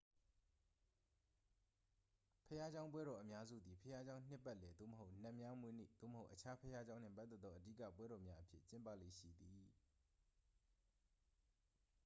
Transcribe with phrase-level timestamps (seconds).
[2.45, 9.63] ဘုရားကျောင်းပွဲတော်အများစုသည် ဘုရားကျောင်း နှစ်ပတ်လည်သို့မဟုတ် နတ်များမွေးနေ့ သို့မဟုတ် အခြားဘုရားကျောင်းနှင့်ပတ်သက်သော အဓိက ပွဲတော်များအဖြစ်ကျင်းပလေ့ရှိသည်